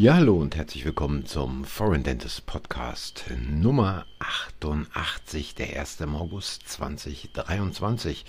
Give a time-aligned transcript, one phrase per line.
[0.00, 6.00] Ja, hallo und herzlich willkommen zum Foreign Dentist Podcast Nummer 88, der 1.
[6.00, 8.24] August 2023.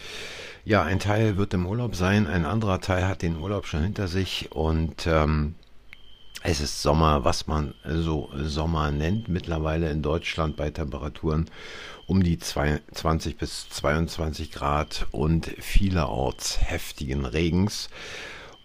[0.66, 4.10] Ja, ein Teil wird im Urlaub sein, ein anderer Teil hat den Urlaub schon hinter
[4.10, 5.56] sich und ähm,
[6.44, 11.50] es ist Sommer, was man so Sommer nennt, mittlerweile in Deutschland bei Temperaturen
[12.06, 17.88] um die 20 bis 22 Grad und vielerorts heftigen Regens.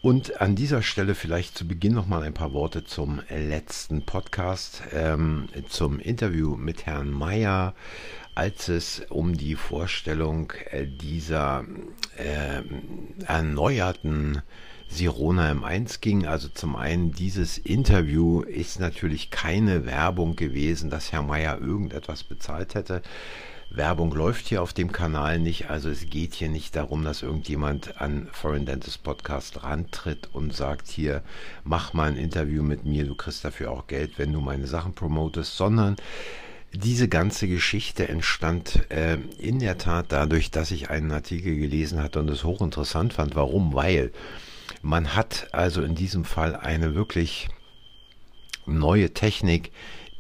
[0.03, 4.83] Und an dieser Stelle vielleicht zu Beginn noch mal ein paar Worte zum letzten Podcast,
[4.93, 7.75] ähm, zum Interview mit Herrn Mayer,
[8.35, 11.65] als es um die Vorstellung äh, dieser
[12.17, 12.63] äh,
[13.27, 14.43] erneuerten
[14.89, 16.27] Sirona M1 ging.
[16.27, 22.75] Also zum einen, dieses Interview ist natürlich keine Werbung gewesen, dass Herr Mayer irgendetwas bezahlt
[22.75, 23.03] hätte.
[23.71, 28.01] Werbung läuft hier auf dem Kanal nicht, also es geht hier nicht darum, dass irgendjemand
[28.01, 31.23] an Foreign Dentist Podcast rantritt und sagt hier,
[31.65, 34.95] mach mal ein Interview mit mir, du kriegst dafür auch Geld, wenn du meine Sachen
[34.95, 35.97] promotest, sondern
[36.73, 42.21] diese ganze Geschichte entstand äh, in der Tat dadurch, dass ich einen Artikel gelesen hatte
[42.21, 43.35] und es hochinteressant fand.
[43.35, 43.75] Warum?
[43.75, 44.13] Weil
[44.83, 47.49] man hat also in diesem Fall eine wirklich
[48.67, 49.71] neue Technik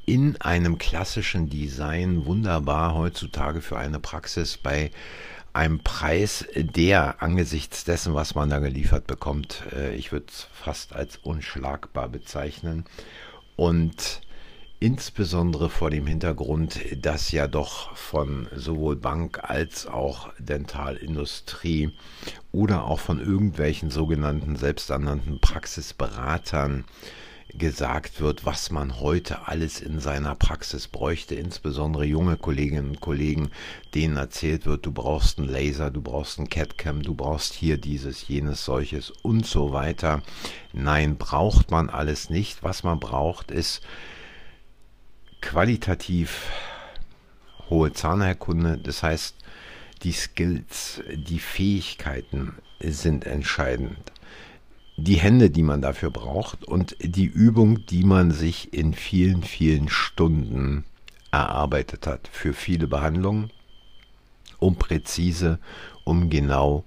[0.07, 4.93] in einem klassischen Design wunderbar heutzutage für eine Praxis bei
[5.53, 10.95] einem Preis, der angesichts dessen, was man da geliefert bekommt, äh, ich würde es fast
[10.95, 12.84] als unschlagbar bezeichnen.
[13.57, 14.21] Und
[14.79, 21.91] insbesondere vor dem Hintergrund, dass ja doch von sowohl Bank als auch Dentalindustrie
[22.53, 26.84] oder auch von irgendwelchen sogenannten selbsternannten Praxisberatern
[27.55, 33.51] gesagt wird, was man heute alles in seiner Praxis bräuchte, insbesondere junge Kolleginnen und Kollegen,
[33.95, 38.29] denen erzählt wird, du brauchst einen Laser, du brauchst einen CAD-Cam, du brauchst hier dieses,
[38.29, 40.23] jenes, solches und so weiter.
[40.73, 42.62] Nein, braucht man alles nicht.
[42.62, 43.81] Was man braucht, ist
[45.41, 46.51] qualitativ
[47.71, 49.37] hohe Zahnheilkunde, das heißt,
[50.03, 54.12] die Skills, die Fähigkeiten sind entscheidend
[54.97, 59.89] die Hände, die man dafür braucht und die Übung, die man sich in vielen, vielen
[59.89, 60.84] Stunden
[61.31, 63.51] erarbeitet hat für viele Behandlungen,
[64.59, 65.59] um präzise,
[66.05, 66.85] um genau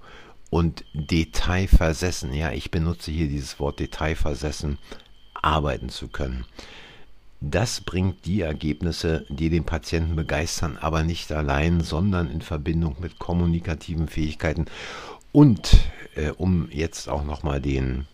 [0.50, 4.78] und detailversessen, ja, ich benutze hier dieses Wort detailversessen,
[5.34, 6.44] arbeiten zu können.
[7.40, 13.18] Das bringt die Ergebnisse, die den Patienten begeistern, aber nicht allein, sondern in Verbindung mit
[13.18, 14.66] kommunikativen Fähigkeiten
[15.32, 15.78] und
[16.16, 18.06] äh, um jetzt auch nochmal den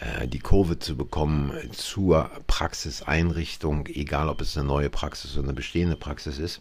[0.00, 5.54] äh, die Kurve zu bekommen zur Praxiseinrichtung, egal ob es eine neue Praxis oder eine
[5.54, 6.60] bestehende Praxis ist.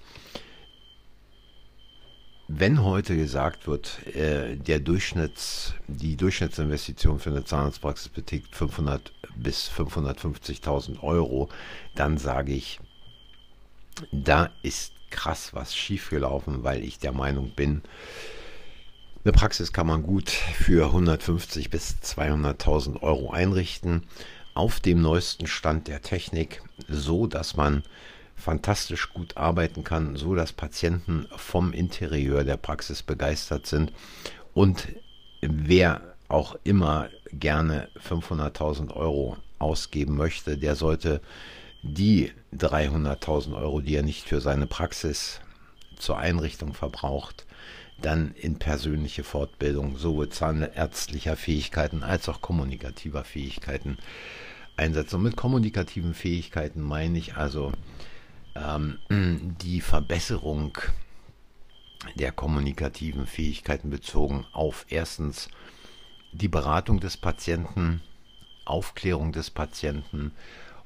[2.47, 9.69] Wenn heute gesagt wird, äh, der Durchschnitts, die Durchschnittsinvestition für eine Zahnarztpraxis beträgt 500 bis
[9.69, 11.49] 550.000 Euro,
[11.95, 12.79] dann sage ich,
[14.11, 17.81] da ist krass was schiefgelaufen, weil ich der Meinung bin,
[19.23, 24.03] eine Praxis kann man gut für 150 bis 200.000 Euro einrichten,
[24.53, 27.83] auf dem neuesten Stand der Technik, so dass man
[28.35, 33.93] fantastisch gut arbeiten kann, so dass Patienten vom Interieur der Praxis begeistert sind
[34.53, 34.87] und
[35.41, 41.21] wer auch immer gerne 500.000 Euro ausgeben möchte, der sollte
[41.83, 45.41] die 300.000 Euro, die er nicht für seine Praxis
[45.97, 47.45] zur Einrichtung verbraucht,
[48.01, 53.97] dann in persönliche Fortbildung sowohl zahnärztlicher Fähigkeiten als auch kommunikativer Fähigkeiten
[54.75, 55.17] einsetzen.
[55.17, 57.71] Und mit kommunikativen Fähigkeiten meine ich also
[58.55, 60.77] ähm, die Verbesserung
[62.15, 65.49] der kommunikativen Fähigkeiten bezogen auf erstens
[66.31, 68.01] die Beratung des Patienten,
[68.65, 70.31] Aufklärung des Patienten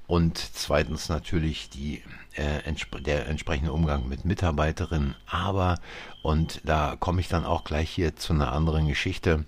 [0.07, 2.03] und zweitens natürlich die,
[2.33, 2.61] äh,
[3.01, 5.15] der entsprechende Umgang mit Mitarbeiterinnen.
[5.25, 5.79] Aber,
[6.21, 9.45] und da komme ich dann auch gleich hier zu einer anderen Geschichte,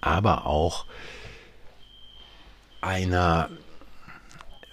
[0.00, 0.86] aber auch
[2.80, 3.48] einer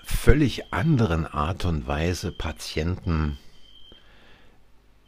[0.04, 3.38] völlig anderen Art und Weise Patienten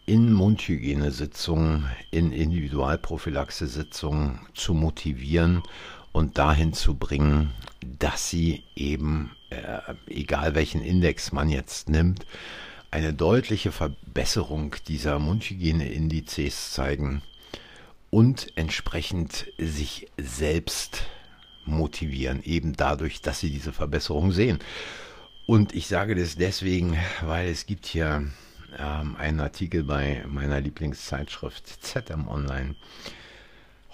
[0.08, 5.62] in Mundhygienesitzungen, in Individualprophylaxe-Sitzungen zu motivieren
[6.14, 7.52] und dahin zu bringen,
[8.00, 12.26] dass sie eben äh, egal welchen Index man jetzt nimmt,
[12.90, 17.22] eine deutliche Verbesserung dieser Mundhygieneindizes zeigen
[18.10, 21.04] und entsprechend sich selbst
[21.66, 24.60] motivieren, eben dadurch, dass sie diese Verbesserung sehen.
[25.46, 28.26] Und ich sage das deswegen, weil es gibt hier
[28.78, 32.76] ähm, einen Artikel bei meiner Lieblingszeitschrift ZM Online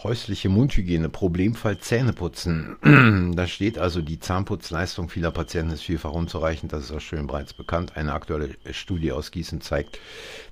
[0.04, 2.76] Häusliche Mundhygiene, Problemfall Zähneputzen.
[3.38, 6.74] da steht also, die Zahnputzleistung vieler Patienten ist vielfach unzureichend.
[6.74, 7.96] Das ist auch schön bereits bekannt.
[7.96, 10.00] Eine aktuelle Studie aus Gießen zeigt,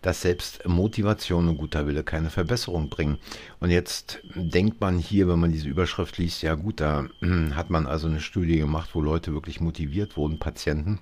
[0.01, 3.17] dass selbst Motivation und guter Wille keine Verbesserung bringen.
[3.59, 7.07] Und jetzt denkt man hier, wenn man diese Überschrift liest, ja gut, da
[7.53, 10.99] hat man also eine Studie gemacht, wo Leute wirklich motiviert wurden, Patienten.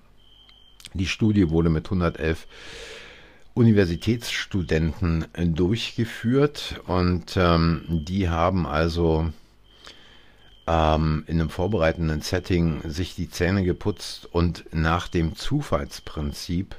[0.96, 2.48] Die Studie wurde mit 111
[3.54, 9.30] Universitätsstudenten durchgeführt und ähm, die haben also
[10.68, 16.76] ähm, in einem vorbereitenden Setting sich die Zähne geputzt und nach dem Zufallsprinzip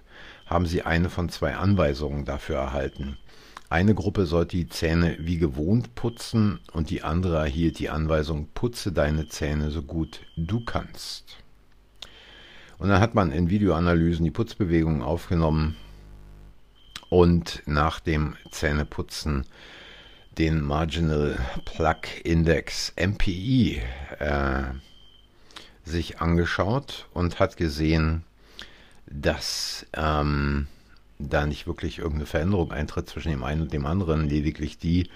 [0.47, 3.19] haben sie eine von zwei Anweisungen dafür erhalten.
[3.69, 8.91] Eine Gruppe sollte die Zähne wie gewohnt putzen und die andere erhielt die Anweisung, putze
[8.91, 11.37] deine Zähne so gut du kannst.
[12.79, 15.77] Und dann hat man in Videoanalysen die Putzbewegungen aufgenommen
[17.11, 19.45] und nach dem Zähneputzen
[20.39, 23.83] den Marginal Plug Index MPI
[24.19, 24.63] äh,
[25.85, 28.23] sich angeschaut und hat gesehen,
[29.07, 30.69] dass ähm,
[31.19, 35.11] da nicht wirklich irgendeine Veränderung eintritt zwischen dem einen und dem anderen, lediglich die,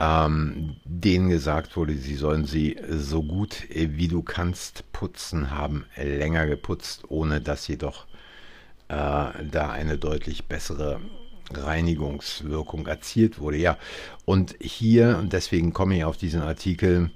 [0.00, 6.46] ähm, denen gesagt wurde, sie sollen sie so gut wie du kannst putzen, haben länger
[6.46, 8.09] geputzt, ohne dass jedoch äh,
[8.90, 11.00] da eine deutlich bessere
[11.52, 13.56] Reinigungswirkung erzielt wurde.
[13.56, 13.76] Ja,
[14.24, 17.10] und hier, und deswegen komme ich auf diesen Artikel,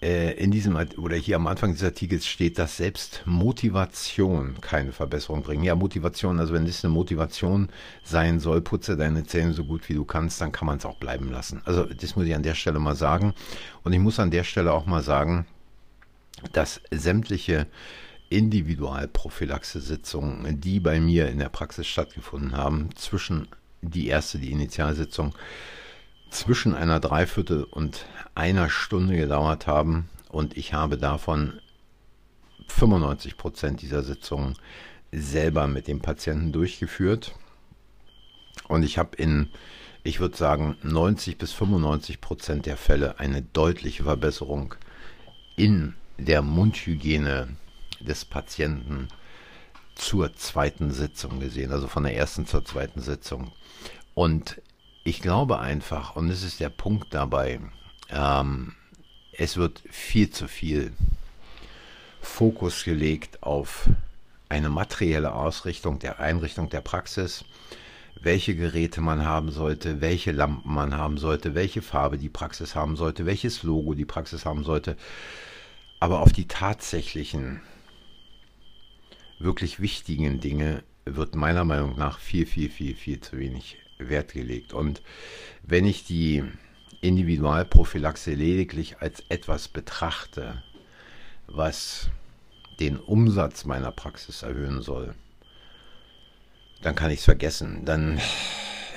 [0.00, 5.42] äh, in diesem oder hier am Anfang des Artikels steht, dass selbst Motivation keine Verbesserung
[5.42, 5.64] bringt.
[5.64, 7.68] Ja, Motivation, also wenn es eine Motivation
[8.04, 10.98] sein soll, putze deine Zähne so gut wie du kannst, dann kann man es auch
[10.98, 11.62] bleiben lassen.
[11.64, 13.34] Also das muss ich an der Stelle mal sagen.
[13.82, 15.46] Und ich muss an der Stelle auch mal sagen,
[16.52, 17.66] dass sämtliche
[18.30, 23.48] Individualprophylaxe-Sitzungen, die bei mir in der Praxis stattgefunden haben, zwischen
[23.80, 25.34] die erste, die Initialsitzung,
[26.30, 30.08] zwischen einer Dreiviertel und einer Stunde gedauert haben.
[30.28, 31.60] Und ich habe davon
[32.66, 34.54] 95 Prozent dieser Sitzungen
[35.10, 37.34] selber mit dem Patienten durchgeführt.
[38.68, 39.48] Und ich habe in,
[40.02, 44.74] ich würde sagen, 90 bis 95 Prozent der Fälle eine deutliche Verbesserung
[45.56, 47.48] in der Mundhygiene
[48.00, 49.08] des Patienten
[49.94, 53.52] zur zweiten Sitzung gesehen, also von der ersten zur zweiten Sitzung.
[54.14, 54.60] Und
[55.04, 57.60] ich glaube einfach, und das ist der Punkt dabei,
[58.10, 58.74] ähm,
[59.32, 60.92] es wird viel zu viel
[62.20, 63.88] Fokus gelegt auf
[64.48, 67.44] eine materielle Ausrichtung der Einrichtung der Praxis,
[68.20, 72.96] welche Geräte man haben sollte, welche Lampen man haben sollte, welche Farbe die Praxis haben
[72.96, 74.96] sollte, welches Logo die Praxis haben sollte.
[76.00, 77.60] Aber auf die tatsächlichen,
[79.38, 84.72] wirklich wichtigen Dinge wird meiner Meinung nach viel, viel, viel, viel zu wenig Wert gelegt.
[84.72, 85.02] Und
[85.62, 86.44] wenn ich die
[87.00, 90.62] Individualprophylaxe lediglich als etwas betrachte,
[91.46, 92.10] was
[92.80, 95.14] den Umsatz meiner Praxis erhöhen soll,
[96.82, 97.84] dann kann ich es vergessen.
[97.84, 98.20] Dann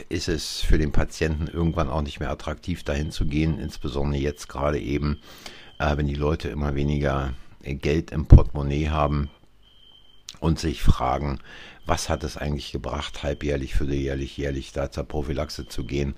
[0.10, 4.50] ist es für den Patienten irgendwann auch nicht mehr attraktiv, dahin zu gehen, insbesondere jetzt
[4.50, 5.20] gerade eben,
[5.80, 7.34] äh, wenn die Leute immer weniger
[7.64, 9.30] Geld im Portemonnaie haben
[10.42, 11.40] und sich fragen,
[11.86, 16.16] was hat es eigentlich gebracht, halbjährlich, vierteljährlich, jährlich da zur Prophylaxe zu gehen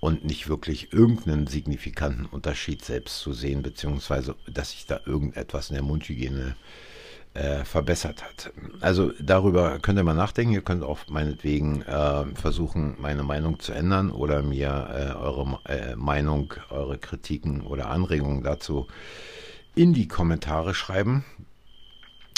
[0.00, 5.74] und nicht wirklich irgendeinen signifikanten Unterschied selbst zu sehen, beziehungsweise dass sich da irgendetwas in
[5.74, 6.56] der Mundhygiene
[7.34, 8.52] äh, verbessert hat.
[8.80, 10.54] Also darüber könnt ihr mal nachdenken.
[10.54, 15.94] Ihr könnt auch meinetwegen äh, versuchen, meine Meinung zu ändern oder mir äh, eure äh,
[15.94, 18.86] Meinung, eure Kritiken oder Anregungen dazu
[19.74, 21.24] in die Kommentare schreiben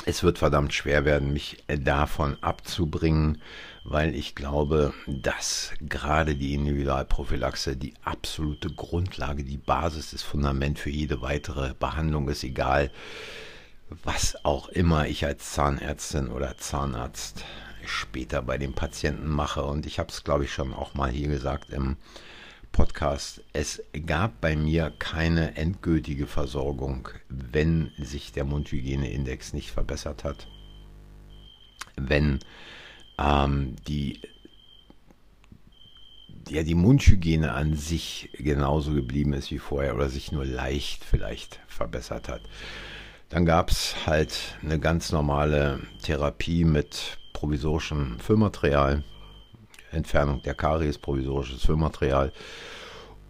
[0.06, 3.40] es wird verdammt schwer werden, mich davon abzubringen,
[3.84, 10.90] weil ich glaube, dass gerade die Individualprophylaxe die absolute Grundlage, die Basis, das Fundament für
[10.90, 12.90] jede weitere Behandlung ist, egal
[14.04, 17.44] was auch immer ich als Zahnärztin oder Zahnarzt
[17.84, 19.64] später bei den Patienten mache.
[19.64, 21.96] Und ich habe es, glaube ich, schon auch mal hier gesagt im
[22.72, 23.42] Podcast.
[23.52, 30.46] Es gab bei mir keine endgültige Versorgung, wenn sich der Mundhygieneindex nicht verbessert hat.
[31.96, 32.40] Wenn
[33.18, 34.20] ähm, die,
[36.48, 41.60] ja, die Mundhygiene an sich genauso geblieben ist wie vorher oder sich nur leicht vielleicht
[41.68, 42.42] verbessert hat.
[43.28, 49.04] Dann gab es halt eine ganz normale Therapie mit provisorischem Füllmaterial
[49.92, 52.32] Entfernung der Karies, provisorisches Füllmaterial.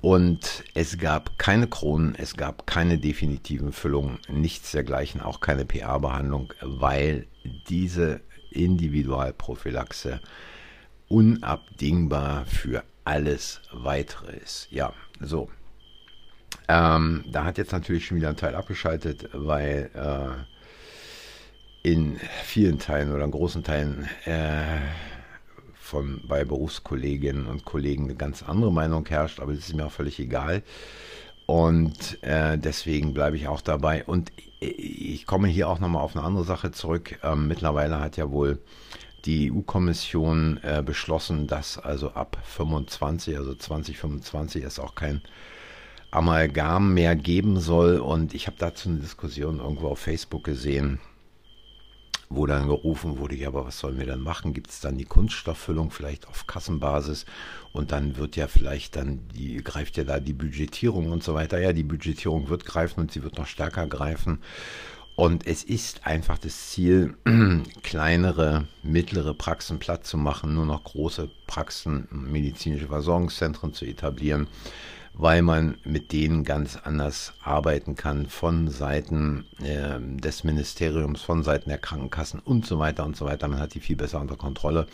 [0.00, 6.54] Und es gab keine Kronen, es gab keine definitiven Füllungen, nichts dergleichen, auch keine PA-Behandlung,
[6.62, 7.26] weil
[7.68, 10.20] diese Individualprophylaxe
[11.08, 14.68] unabdingbar für alles weitere ist.
[14.70, 15.50] Ja, so.
[16.68, 23.12] Ähm, da hat jetzt natürlich schon wieder ein Teil abgeschaltet, weil äh, in vielen Teilen
[23.12, 24.78] oder in großen Teilen äh,
[25.90, 29.92] von bei Berufskolleginnen und Kollegen eine ganz andere Meinung herrscht, aber das ist mir auch
[29.92, 30.62] völlig egal.
[31.46, 34.04] Und äh, deswegen bleibe ich auch dabei.
[34.04, 34.30] Und
[34.60, 37.18] ich komme hier auch nochmal auf eine andere Sache zurück.
[37.24, 38.60] Ähm, mittlerweile hat ja wohl
[39.24, 45.22] die EU-Kommission äh, beschlossen, dass also ab 25, also 2025 es auch kein
[46.12, 47.98] Amalgam mehr geben soll.
[47.98, 51.00] Und ich habe dazu eine Diskussion irgendwo auf Facebook gesehen
[52.30, 54.54] wo dann gerufen wurde, ja, aber was sollen wir dann machen?
[54.54, 57.26] Gibt es dann die Kunststofffüllung vielleicht auf Kassenbasis
[57.72, 61.58] und dann wird ja vielleicht dann die, greift ja da die Budgetierung und so weiter.
[61.60, 64.38] Ja, die Budgetierung wird greifen und sie wird noch stärker greifen.
[65.16, 67.16] Und es ist einfach das Ziel,
[67.82, 74.46] kleinere, mittlere Praxen platt zu machen, nur noch große Praxen, medizinische Versorgungszentren zu etablieren
[75.14, 81.68] weil man mit denen ganz anders arbeiten kann von Seiten äh, des Ministeriums, von Seiten
[81.68, 83.48] der Krankenkassen und so weiter und so weiter.
[83.48, 84.86] Man hat die viel besser unter Kontrolle.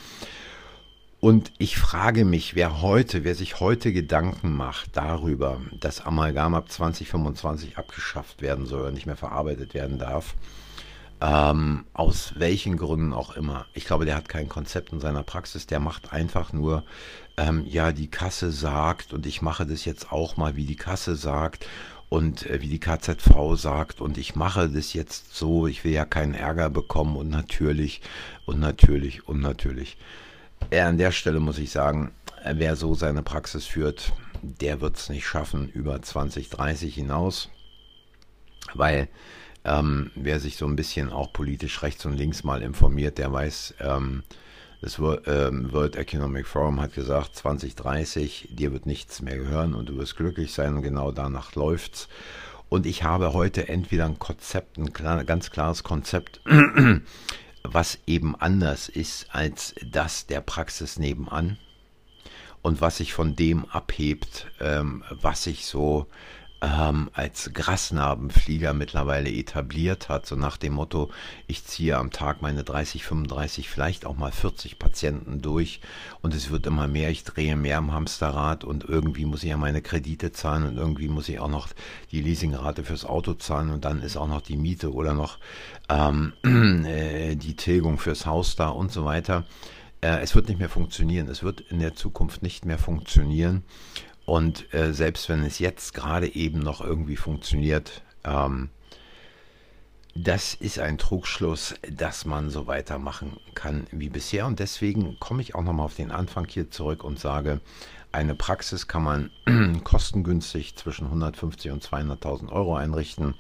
[1.21, 6.71] Und ich frage mich, wer heute, wer sich heute Gedanken macht darüber, dass Amalgam ab
[6.71, 10.35] 2025 abgeschafft werden soll oder nicht mehr verarbeitet werden darf,
[11.21, 13.67] ähm, aus welchen Gründen auch immer.
[13.75, 15.67] Ich glaube, der hat kein Konzept in seiner Praxis.
[15.67, 16.85] Der macht einfach nur,
[17.37, 21.17] ähm, ja, die Kasse sagt und ich mache das jetzt auch mal, wie die Kasse
[21.17, 21.67] sagt
[22.09, 25.67] und äh, wie die KZV sagt und ich mache das jetzt so.
[25.67, 28.03] Ich will ja keinen Ärger bekommen und natürlich
[28.45, 29.97] und natürlich und natürlich.
[30.71, 32.13] Äh, an der Stelle muss ich sagen,
[32.45, 37.51] äh, wer so seine Praxis führt, der wird es nicht schaffen über 2030 hinaus,
[38.75, 39.09] weil
[39.67, 43.75] ähm, wer sich so ein bisschen auch politisch rechts und links mal informiert, der weiß,
[43.81, 44.23] ähm,
[44.81, 49.97] das ähm, World Economic Forum hat gesagt, 2030, dir wird nichts mehr gehören und du
[49.97, 52.09] wirst glücklich sein und genau danach läuft's.
[52.69, 56.41] Und ich habe heute entweder ein Konzept, ein klar, ganz klares Konzept,
[57.65, 61.59] was eben anders ist als das der Praxis nebenan
[62.63, 66.07] und was sich von dem abhebt, ähm, was sich so
[66.63, 71.11] ähm, als Grasnarbenflieger mittlerweile etabliert hat, so nach dem Motto,
[71.47, 75.81] ich ziehe am Tag meine 30, 35, vielleicht auch mal 40 Patienten durch
[76.23, 79.57] und es wird immer mehr, ich drehe mehr am Hamsterrad und irgendwie muss ich ja
[79.57, 81.69] meine Kredite zahlen und irgendwie muss ich auch noch
[82.11, 85.39] die Leasingrate fürs Auto zahlen und dann ist auch noch die Miete oder noch
[85.89, 86.33] ähm,
[86.87, 89.45] äh, die Tilgung fürs Haus da und so weiter.
[90.01, 91.29] Äh, es wird nicht mehr funktionieren.
[91.29, 93.63] Es wird in der Zukunft nicht mehr funktionieren.
[94.27, 98.71] Und äh, selbst wenn es jetzt gerade eben noch irgendwie funktioniert, ähm,
[100.19, 104.47] das ist ein Trugschluss, dass man so weitermachen kann wie bisher.
[104.47, 107.61] Und deswegen komme ich auch nochmal auf den Anfang hier zurück und sage,
[108.13, 109.31] eine Praxis kann man
[109.85, 113.35] kostengünstig zwischen 150 und 200.000 Euro einrichten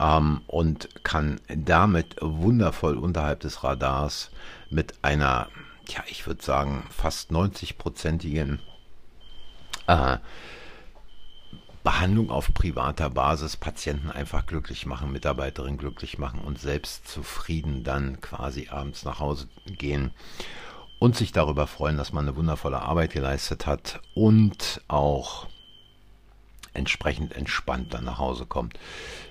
[0.00, 4.30] ähm, und kann damit wundervoll unterhalb des Radars
[4.70, 5.48] mit einer,
[5.88, 8.58] ja, ich würde sagen, fast 90-prozentigen
[9.86, 10.18] äh,
[11.84, 18.20] Behandlung auf privater Basis Patienten einfach glücklich machen, Mitarbeiterinnen glücklich machen und selbst zufrieden dann
[18.20, 20.10] quasi abends nach Hause gehen
[20.98, 25.46] und sich darüber freuen, dass man eine wundervolle Arbeit geleistet hat und auch
[26.74, 28.74] entsprechend entspannt dann nach Hause kommt.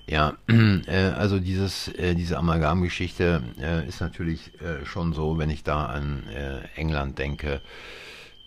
[0.08, 5.64] Ja, äh, also dieses, äh, diese Amalgamgeschichte äh, ist natürlich äh, schon so, wenn ich
[5.64, 7.62] da an äh, England denke,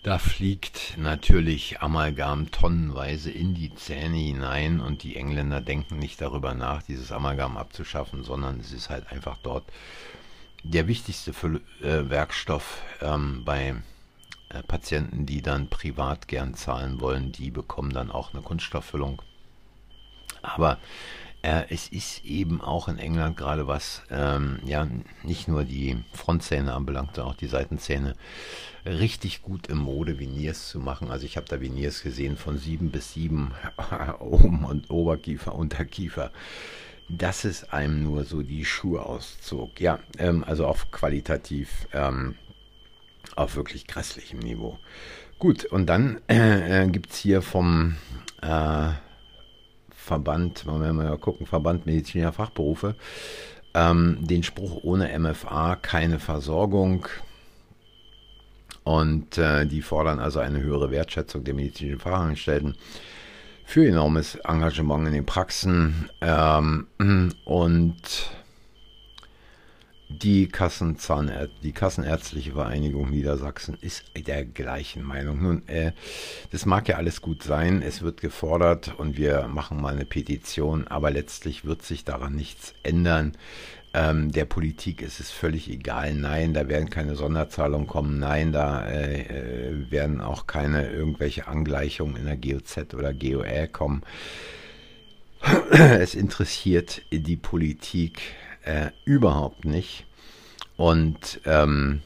[0.03, 6.53] da fliegt natürlich Amalgam tonnenweise in die Zähne hinein und die Engländer denken nicht darüber
[6.53, 9.65] nach, dieses Amalgam abzuschaffen, sondern es ist halt einfach dort
[10.63, 13.75] der wichtigste Füll äh, Werkstoff ähm, bei
[14.49, 19.21] äh, Patienten, die dann privat gern zahlen wollen, die bekommen dann auch eine Kunststofffüllung.
[20.41, 20.77] Aber
[21.41, 24.87] äh, es ist eben auch in England gerade was, ähm, ja,
[25.23, 28.15] nicht nur die Frontzähne anbelangt, sondern auch die Seitenzähne,
[28.85, 31.11] richtig gut im Mode, Veneers zu machen.
[31.11, 33.53] Also ich habe da Veneers gesehen von sieben bis sieben
[34.19, 36.31] oben und Oberkiefer, Unterkiefer.
[37.07, 39.79] Dass es einem nur so die Schuhe auszog.
[39.79, 42.35] Ja, ähm, also auf qualitativ, ähm,
[43.35, 44.77] auf wirklich grässlichem Niveau.
[45.39, 47.95] Gut, und dann äh, äh gibt es hier vom
[48.41, 48.89] äh,
[50.09, 52.95] Verband, wollen wir mal gucken, Verband medizinischer Fachberufe,
[53.73, 57.07] ähm, den Spruch ohne MFA keine Versorgung.
[58.89, 62.75] Und äh, die fordern also eine höhere Wertschätzung der medizinischen Fachangestellten
[63.63, 66.09] für enormes Engagement in den Praxen.
[66.21, 66.87] Ähm,
[67.45, 68.01] und
[70.11, 75.39] Die, Kassenzahnär die Kassenärztliche Vereinigung Niedersachsen ist der gleichen Meinung.
[75.39, 75.91] Nun, äh,
[76.49, 80.87] das mag ja alles gut sein, es wird gefordert und wir machen mal eine Petition,
[80.87, 83.33] aber letztlich wird sich daran nichts ändern.
[83.93, 86.13] Ähm, der Politik ist es völlig egal.
[86.13, 88.19] Nein, da werden keine Sonderzahlungen kommen.
[88.19, 94.03] Nein, da äh, äh werden auch keine irgendwelche Angleichungen in der GOZ oder GOR kommen.
[95.71, 98.21] es interessiert die Politik
[98.63, 100.05] äh, überhaupt nicht.
[100.77, 102.01] Und ähm,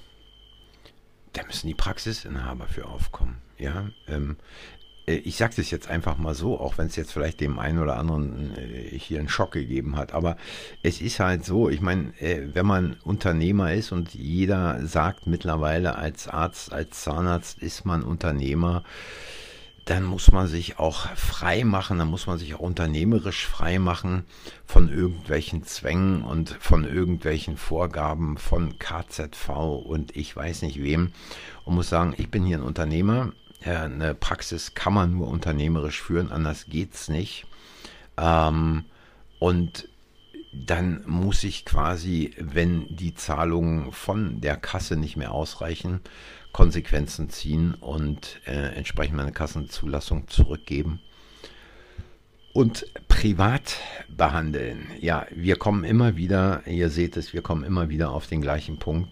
[1.33, 3.37] da müssen die Praxisinhaber für aufkommen.
[3.57, 7.41] Ja, ähm, äh, ich sage das jetzt einfach mal so, auch wenn es jetzt vielleicht
[7.41, 10.13] dem einen oder anderen äh, hier einen Schock gegeben hat.
[10.13, 10.37] Aber
[10.81, 15.95] es ist halt so, ich meine, äh, wenn man Unternehmer ist und jeder sagt mittlerweile
[15.95, 18.83] als Arzt, als Zahnarzt ist man Unternehmer,
[19.85, 24.23] dann muss man sich auch frei machen, dann muss man sich auch unternehmerisch frei machen
[24.65, 29.49] von irgendwelchen Zwängen und von irgendwelchen Vorgaben von KZV
[29.83, 31.11] und ich weiß nicht wem
[31.65, 33.33] und muss sagen, ich bin hier ein Unternehmer,
[33.65, 37.45] eine Praxis kann man nur unternehmerisch führen, anders geht's nicht.
[38.17, 38.85] Ähm,
[39.39, 39.87] und
[40.53, 46.01] dann muss ich quasi, wenn die Zahlungen von der Kasse nicht mehr ausreichen,
[46.51, 50.99] Konsequenzen ziehen und äh, entsprechend meine Kassenzulassung zurückgeben
[52.53, 54.87] und privat behandeln.
[55.01, 58.77] Ja, wir kommen immer wieder, ihr seht es, wir kommen immer wieder auf den gleichen
[58.77, 59.09] Punkt.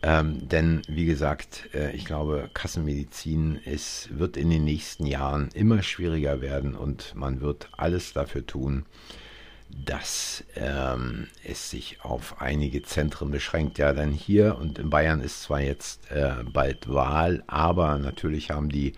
[0.00, 5.82] Ähm, denn wie gesagt, äh, ich glaube, Kassenmedizin ist, wird in den nächsten Jahren immer
[5.82, 8.86] schwieriger werden und man wird alles dafür tun,
[9.68, 13.78] dass ähm, es sich auf einige Zentren beschränkt.
[13.78, 18.68] Ja, denn hier und in Bayern ist zwar jetzt äh, bald Wahl, aber natürlich haben
[18.68, 18.92] die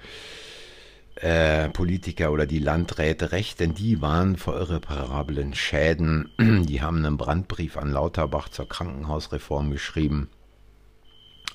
[1.16, 6.30] äh, Politiker oder die Landräte recht, denn die waren vor irreparablen Schäden.
[6.38, 10.30] Die haben einen Brandbrief an Lauterbach zur Krankenhausreform geschrieben.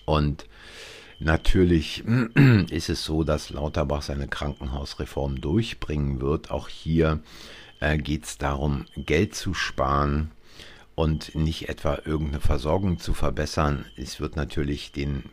[0.05, 0.45] Und
[1.19, 2.03] natürlich
[2.69, 6.51] ist es so, dass Lauterbach seine Krankenhausreform durchbringen wird.
[6.51, 7.21] Auch hier
[7.79, 10.31] äh, geht es darum, Geld zu sparen
[10.95, 13.85] und nicht etwa irgendeine Versorgung zu verbessern.
[13.97, 15.23] Es wird natürlich den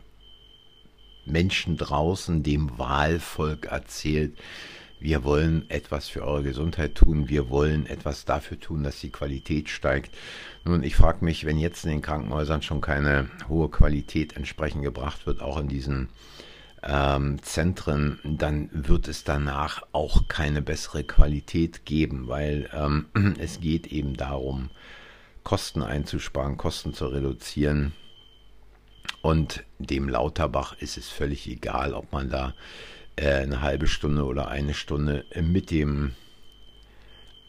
[1.25, 4.37] Menschen draußen, dem Wahlvolk erzählt,
[5.03, 9.67] wir wollen etwas für eure Gesundheit tun, wir wollen etwas dafür tun, dass die Qualität
[9.67, 10.15] steigt.
[10.63, 15.25] Nun, ich frage mich, wenn jetzt in den Krankenhäusern schon keine hohe Qualität entsprechend gebracht
[15.25, 16.07] wird, auch in diesen
[16.83, 23.07] ähm, Zentren, dann wird es danach auch keine bessere Qualität geben, weil ähm,
[23.39, 24.69] es geht eben darum,
[25.43, 27.91] Kosten einzusparen, Kosten zu reduzieren.
[29.23, 32.53] Und dem Lauterbach ist es völlig egal, ob man da
[33.15, 36.13] äh, eine halbe Stunde oder eine Stunde mit dem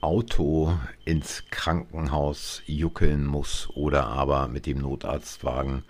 [0.00, 5.82] Auto ins Krankenhaus juckeln muss oder aber mit dem Notarztwagen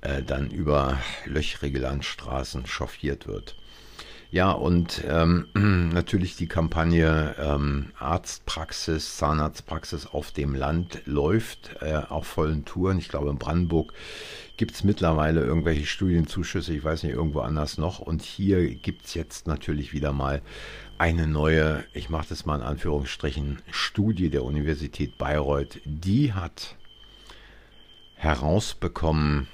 [0.00, 3.54] äh, dann über löchrige Landstraßen chauffiert wird.
[4.32, 5.46] Ja, und ähm,
[5.92, 12.96] natürlich die Kampagne ähm, Arztpraxis, Zahnarztpraxis auf dem Land läuft äh, auf vollen Touren.
[12.96, 13.92] Ich glaube, in Brandenburg
[14.56, 17.98] gibt es mittlerweile irgendwelche Studienzuschüsse, ich weiß nicht, irgendwo anders noch.
[17.98, 20.40] Und hier gibt es jetzt natürlich wieder mal
[20.96, 25.78] eine neue, ich mache das mal in Anführungsstrichen, Studie der Universität Bayreuth.
[25.84, 26.76] Die hat
[28.14, 29.48] herausbekommen,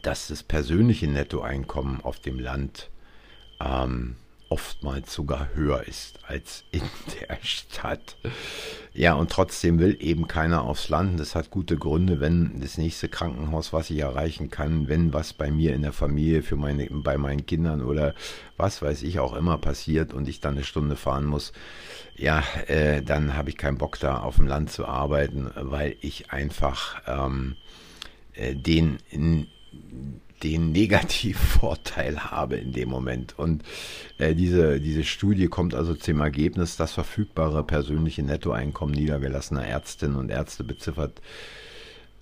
[0.00, 2.88] dass das persönliche Nettoeinkommen auf dem Land
[3.60, 4.16] ähm,
[4.48, 6.82] oftmals sogar höher ist als in
[7.28, 8.16] der Stadt.
[8.92, 11.18] Ja, und trotzdem will eben keiner aufs Land.
[11.18, 15.50] Das hat gute Gründe, wenn das nächste Krankenhaus, was ich erreichen kann, wenn was bei
[15.50, 18.14] mir in der Familie, für meine, bei meinen Kindern oder
[18.56, 21.52] was weiß ich auch immer passiert und ich dann eine Stunde fahren muss,
[22.14, 26.30] ja, äh, dann habe ich keinen Bock da auf dem Land zu arbeiten, weil ich
[26.30, 27.56] einfach ähm,
[28.32, 29.48] äh, den in,
[30.42, 33.38] den Negativvorteil habe in dem Moment.
[33.38, 33.62] Und
[34.18, 40.30] äh, diese, diese Studie kommt also zum Ergebnis, das verfügbare persönliche Nettoeinkommen niedergelassener Ärztinnen und
[40.30, 41.20] Ärzte beziffert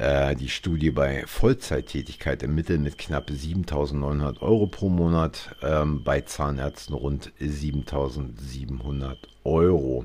[0.05, 6.21] äh, die Studie bei Vollzeittätigkeit im Mittel mit knapp 7.900 Euro pro Monat, ähm, bei
[6.21, 10.05] Zahnärzten rund 7.700 Euro.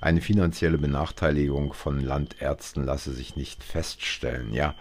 [0.00, 4.52] Eine finanzielle Benachteiligung von Landärzten lasse sich nicht feststellen.
[4.52, 4.74] Ja,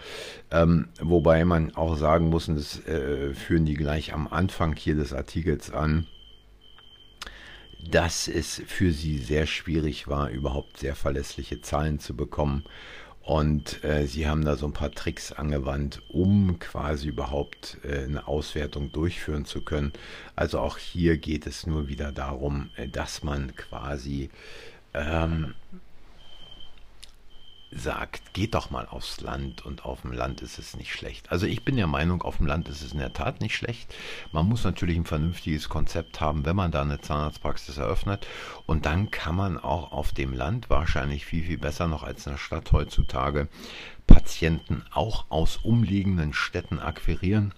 [0.49, 4.95] ähm, wobei man auch sagen muss, und das äh, führen die gleich am Anfang hier
[4.95, 6.07] des Artikels an,
[7.87, 12.63] dass es für sie sehr schwierig war, überhaupt sehr verlässliche Zahlen zu bekommen
[13.25, 18.27] und äh, sie haben da so ein paar Tricks angewandt, um quasi überhaupt äh, eine
[18.27, 19.93] Auswertung durchführen zu können.
[20.35, 24.29] Also auch hier geht es nur wieder darum, äh, dass man quasi
[24.93, 25.55] ähm,
[27.75, 31.31] sagt, geht doch mal aufs Land und auf dem Land ist es nicht schlecht.
[31.31, 33.93] Also ich bin der Meinung, auf dem Land ist es in der Tat nicht schlecht.
[34.31, 38.25] Man muss natürlich ein vernünftiges Konzept haben, wenn man da eine Zahnarztpraxis eröffnet
[38.65, 42.33] und dann kann man auch auf dem Land wahrscheinlich viel, viel besser noch als in
[42.33, 43.49] der Stadt heutzutage
[44.07, 47.53] Patienten auch aus umliegenden Städten akquirieren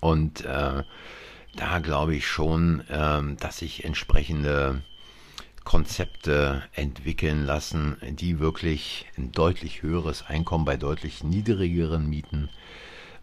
[0.00, 0.82] und äh,
[1.56, 4.82] da glaube ich schon, äh, dass sich entsprechende
[5.64, 12.50] Konzepte entwickeln lassen, die wirklich ein deutlich höheres Einkommen bei deutlich niedrigeren Mieten,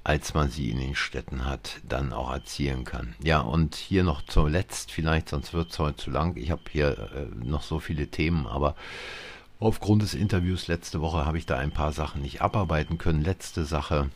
[0.04, 3.16] als man sie in den Städten hat, dann auch erzielen kann.
[3.24, 6.36] Ja, und hier noch zuletzt vielleicht, sonst wird es heute zu lang.
[6.38, 8.76] Ich habe hier äh, noch so viele Themen, aber
[9.60, 13.24] aufgrund des Interviews letzte Woche habe ich da ein paar Sachen nicht abarbeiten können.
[13.24, 14.10] Letzte Sache.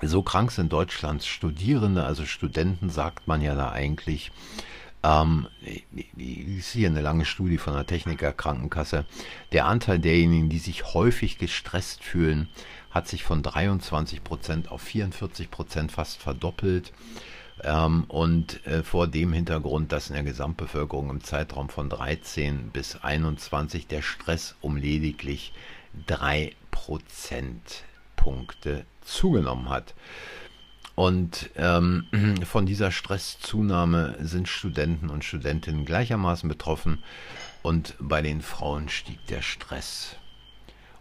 [0.00, 4.30] So krank sind Deutschlands Studierende, also Studenten sagt man ja da eigentlich,
[5.02, 5.48] ähm,
[6.16, 9.06] ist hier eine lange Studie von der Techniker Krankenkasse.
[9.52, 12.48] Der Anteil derjenigen, die sich häufig gestresst fühlen,
[12.90, 16.92] hat sich von 23 Prozent auf 44 Prozent fast verdoppelt.
[17.62, 22.96] Ähm, und äh, vor dem Hintergrund, dass in der Gesamtbevölkerung im Zeitraum von 13 bis
[22.96, 25.52] 21 der Stress um lediglich
[26.06, 29.94] 3 Prozentpunkte zugenommen hat.
[31.00, 32.04] Und ähm,
[32.44, 37.02] von dieser Stresszunahme sind Studenten und Studentinnen gleichermaßen betroffen.
[37.62, 40.16] Und bei den Frauen stieg der Stress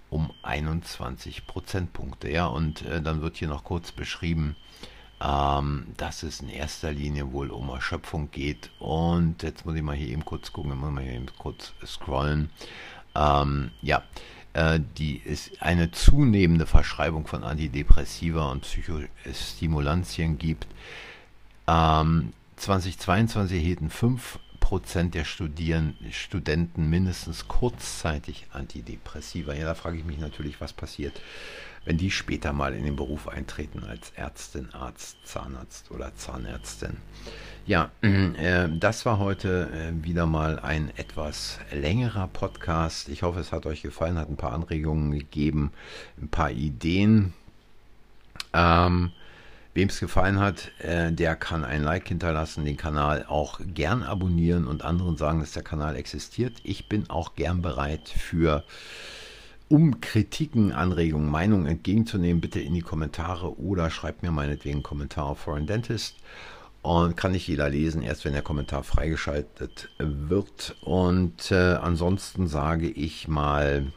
[0.09, 2.31] um 21 Prozentpunkte.
[2.31, 4.55] Ja, und äh, dann wird hier noch kurz beschrieben,
[5.19, 8.71] ähm, dass es in erster Linie wohl um Erschöpfung geht.
[8.79, 12.51] Und jetzt muss ich mal hier eben kurz gucken, muss mal hier eben kurz scrollen.
[13.15, 14.03] Ähm, ja,
[14.97, 20.67] die ist eine zunehmende Verschreibung von Antidepressiva und Psychostimulantien gibt.
[21.67, 29.53] Ähm, 2022 erhielten 5% der Studenten mindestens kurzzeitig Antidepressiva.
[29.53, 31.21] Ja, da frage ich mich natürlich, was passiert,
[31.89, 36.97] wenn die später mal in den Beruf eintreten als Ärztin, Arzt, Zahnarzt oder Zahnärztin.
[37.65, 43.09] Ja, äh, das war heute äh, wieder mal ein etwas längerer Podcast.
[43.09, 45.71] Ich hoffe, es hat euch gefallen, hat ein paar Anregungen gegeben,
[46.21, 47.33] ein paar Ideen.
[48.53, 49.11] Ähm,
[49.73, 54.67] Wem es gefallen hat, äh, der kann ein Like hinterlassen, den Kanal auch gern abonnieren
[54.67, 56.53] und anderen sagen, dass der Kanal existiert.
[56.61, 58.63] Ich bin auch gern bereit für
[59.69, 65.25] um Kritiken, Anregungen, Meinungen entgegenzunehmen, bitte in die Kommentare oder schreibt mir meinetwegen einen Kommentar
[65.25, 66.17] auf Foreign Dentist.
[66.81, 70.77] Und kann nicht jeder lesen, erst wenn der Kommentar freigeschaltet wird.
[70.81, 73.91] Und äh, ansonsten sage ich mal,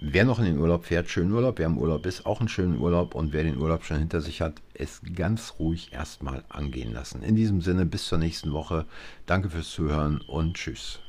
[0.00, 1.58] wer noch in den Urlaub fährt, schönen Urlaub.
[1.58, 3.14] Wer im Urlaub ist, auch einen schönen Urlaub.
[3.14, 7.22] Und wer den Urlaub schon hinter sich hat, es ganz ruhig erstmal angehen lassen.
[7.22, 8.86] In diesem Sinne, bis zur nächsten Woche.
[9.26, 11.00] Danke fürs Zuhören und tschüss.